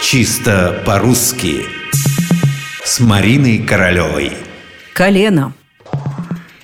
Чисто 0.00 0.80
по-русски 0.86 1.66
С 2.84 3.00
Мариной 3.00 3.58
Королевой 3.58 4.32
Колено. 4.94 5.52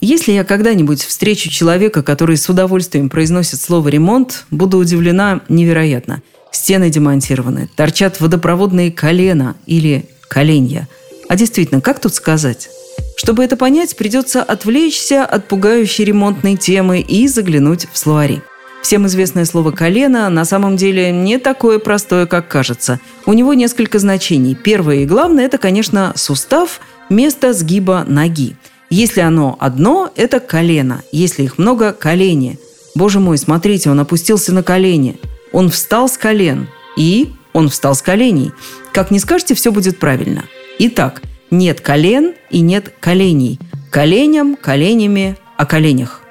Если 0.00 0.32
я 0.32 0.44
когда-нибудь 0.44 1.02
встречу 1.02 1.50
человека, 1.50 2.02
который 2.02 2.38
с 2.38 2.48
удовольствием 2.48 3.10
произносит 3.10 3.60
слово 3.60 3.88
«ремонт», 3.88 4.46
буду 4.50 4.78
удивлена 4.78 5.42
невероятно. 5.50 6.22
Стены 6.52 6.88
демонтированы, 6.88 7.68
торчат 7.76 8.18
водопроводные 8.18 8.90
колена 8.90 9.56
или 9.66 10.08
коленья. 10.28 10.88
А 11.28 11.36
действительно, 11.36 11.82
как 11.82 12.00
тут 12.00 12.14
сказать? 12.14 12.70
Чтобы 13.16 13.44
это 13.44 13.56
понять, 13.56 13.94
придется 13.96 14.42
отвлечься 14.42 15.24
от 15.24 15.48
пугающей 15.48 16.04
ремонтной 16.04 16.56
темы 16.56 17.00
и 17.00 17.28
заглянуть 17.28 17.86
в 17.92 17.98
словари. 17.98 18.40
Всем 18.82 19.06
известное 19.06 19.44
слово 19.44 19.72
«колено» 19.72 20.30
на 20.30 20.44
самом 20.44 20.76
деле 20.76 21.10
не 21.10 21.38
такое 21.38 21.78
простое, 21.78 22.26
как 22.26 22.48
кажется. 22.48 23.00
У 23.26 23.32
него 23.32 23.52
несколько 23.54 23.98
значений. 23.98 24.54
Первое 24.54 24.96
и 24.96 25.06
главное– 25.06 25.44
это, 25.46 25.58
конечно, 25.58 26.12
сустав, 26.16 26.80
место 27.10 27.52
сгиба 27.52 28.04
ноги. 28.08 28.56
Если 28.88 29.20
оно 29.20 29.56
одно– 29.60 30.10
это 30.16 30.40
колено. 30.40 31.02
Если 31.12 31.42
их 31.42 31.58
много– 31.58 31.92
колени. 31.98 32.58
Боже 32.94 33.20
мой, 33.20 33.36
смотрите, 33.36 33.90
он 33.90 34.00
опустился 34.00 34.54
на 34.54 34.62
колени. 34.62 35.18
Он 35.52 35.68
встал 35.68 36.08
с 36.08 36.16
колен. 36.16 36.68
И 36.96 37.32
он 37.52 37.68
встал 37.68 37.94
с 37.94 38.00
коленей. 38.00 38.52
Как 38.92 39.10
не 39.10 39.18
скажете, 39.18 39.54
все 39.54 39.70
будет 39.72 39.98
правильно. 39.98 40.44
Итак, 40.78 41.20
нет 41.50 41.80
колен 41.80 42.34
и 42.50 42.60
нет 42.60 42.94
коленей. 43.00 43.58
Коленям, 43.90 44.56
коленями, 44.56 45.36
о 45.56 45.66
коленях. 45.66 46.22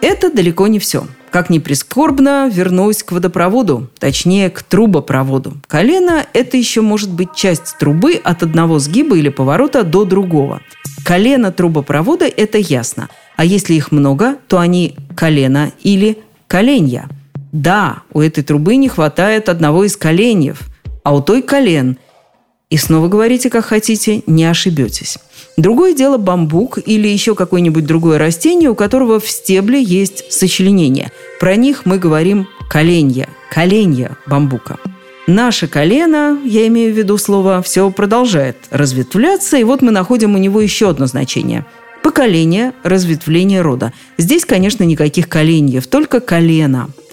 Это 0.00 0.30
далеко 0.30 0.66
не 0.66 0.78
все. 0.78 1.06
Как 1.34 1.50
ни 1.50 1.58
прискорбно, 1.58 2.48
вернусь 2.48 3.02
к 3.02 3.10
водопроводу, 3.10 3.90
точнее, 3.98 4.50
к 4.50 4.62
трубопроводу. 4.62 5.54
Колено– 5.66 6.24
это 6.32 6.56
еще 6.56 6.80
может 6.80 7.10
быть 7.10 7.34
часть 7.34 7.76
трубы 7.76 8.20
от 8.22 8.44
одного 8.44 8.78
сгиба 8.78 9.16
или 9.16 9.30
поворота 9.30 9.82
до 9.82 10.04
другого. 10.04 10.60
Колено 11.04 11.50
трубопровода– 11.50 12.24
это 12.36 12.58
ясно. 12.58 13.08
А 13.34 13.44
если 13.44 13.74
их 13.74 13.90
много, 13.90 14.36
то 14.46 14.60
они 14.60 14.94
колено 15.16 15.72
или 15.82 16.18
коленья. 16.46 17.08
Да, 17.50 18.02
у 18.12 18.20
этой 18.20 18.44
трубы 18.44 18.76
не 18.76 18.88
хватает 18.88 19.48
одного 19.48 19.82
из 19.82 19.96
коленьев, 19.96 20.60
а 21.02 21.16
у 21.16 21.20
той 21.20 21.42
колен– 21.42 21.98
и 22.74 22.76
снова 22.76 23.06
говорите, 23.06 23.50
как 23.50 23.66
хотите, 23.66 24.24
не 24.26 24.44
ошибетесь. 24.44 25.18
Другое 25.56 25.94
дело 25.94 26.16
бамбук 26.16 26.80
или 26.84 27.06
еще 27.06 27.36
какое-нибудь 27.36 27.86
другое 27.86 28.18
растение, 28.18 28.68
у 28.68 28.74
которого 28.74 29.20
в 29.20 29.30
стебле 29.30 29.80
есть 29.80 30.32
сочленение. 30.32 31.12
Про 31.38 31.54
них 31.54 31.82
мы 31.86 31.98
говорим 31.98 32.48
коленья, 32.68 33.28
коленья 33.48 34.16
бамбука. 34.26 34.78
Наше 35.28 35.68
колено, 35.68 36.36
я 36.44 36.66
имею 36.66 36.92
в 36.92 36.98
виду 36.98 37.16
слово, 37.16 37.62
все 37.62 37.88
продолжает 37.92 38.56
разветвляться, 38.72 39.56
и 39.56 39.62
вот 39.62 39.80
мы 39.80 39.92
находим 39.92 40.34
у 40.34 40.38
него 40.38 40.60
еще 40.60 40.90
одно 40.90 41.06
значение. 41.06 41.64
Поколение, 42.02 42.72
разветвление 42.82 43.60
рода. 43.60 43.92
Здесь, 44.18 44.44
конечно, 44.44 44.82
никаких 44.82 45.28
коленьев, 45.28 45.86
только 45.86 46.18
колено– 46.18 46.90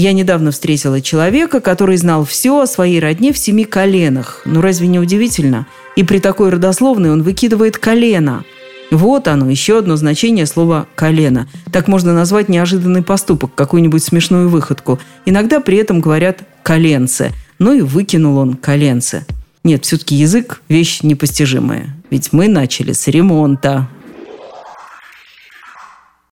я 0.00 0.12
недавно 0.12 0.52
встретила 0.52 1.00
человека, 1.00 1.60
который 1.60 1.96
знал 1.96 2.24
все 2.24 2.60
о 2.60 2.66
своей 2.68 3.00
родне 3.00 3.32
в 3.32 3.38
семи 3.38 3.64
коленах. 3.64 4.42
Ну 4.44 4.60
разве 4.60 4.86
не 4.86 5.00
удивительно? 5.00 5.66
И 5.96 6.04
при 6.04 6.20
такой 6.20 6.50
родословной 6.50 7.10
он 7.10 7.22
выкидывает 7.22 7.78
колено. 7.78 8.44
Вот 8.92 9.26
оно, 9.26 9.50
еще 9.50 9.78
одно 9.78 9.96
значение 9.96 10.46
слова 10.46 10.86
«колено». 10.94 11.48
Так 11.72 11.88
можно 11.88 12.14
назвать 12.14 12.48
неожиданный 12.48 13.02
поступок, 13.02 13.56
какую-нибудь 13.56 14.04
смешную 14.04 14.48
выходку. 14.48 15.00
Иногда 15.26 15.58
при 15.58 15.78
этом 15.78 16.00
говорят 16.00 16.44
«коленце». 16.62 17.32
Ну 17.58 17.72
и 17.72 17.80
выкинул 17.80 18.38
он 18.38 18.54
коленце. 18.54 19.26
Нет, 19.64 19.84
все-таки 19.84 20.14
язык– 20.14 20.62
вещь 20.68 21.02
непостижимая. 21.02 21.96
Ведь 22.08 22.32
мы 22.32 22.46
начали 22.46 22.92
с 22.92 23.08
ремонта. 23.08 23.88